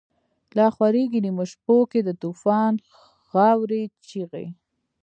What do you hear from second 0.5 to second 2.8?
لاخوریږی نیمو شپو کی، دتوفان